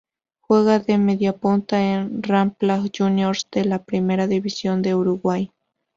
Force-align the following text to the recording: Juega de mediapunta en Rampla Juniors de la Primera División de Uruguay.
Juega 0.39 0.79
de 0.79 0.97
mediapunta 0.97 1.93
en 1.93 2.23
Rampla 2.23 2.83
Juniors 2.91 3.47
de 3.51 3.65
la 3.65 3.83
Primera 3.83 4.25
División 4.25 4.81
de 4.81 4.95
Uruguay. 4.95 5.51